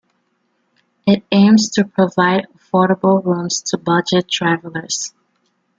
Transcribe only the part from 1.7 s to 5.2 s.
to provide affordable rooms to budget travelers.